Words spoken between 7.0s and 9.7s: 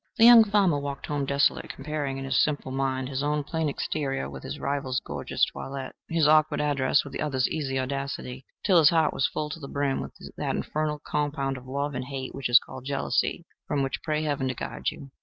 with the other's easy audacity, till his heart was full to the